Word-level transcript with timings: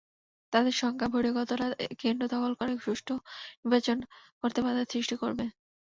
তাঁদের 0.53 0.75
শঙ্কা, 0.77 1.05
বহিরাগতরা 1.07 1.67
কেন্দ্র 2.01 2.23
দখল 2.33 2.51
করে 2.59 2.73
সুষ্ঠু 2.85 3.13
নির্বাচন 3.59 3.97
করতে 4.41 4.59
বাধার 4.65 4.91
সৃষ্টি 4.91 5.15
করবে। 5.21 5.45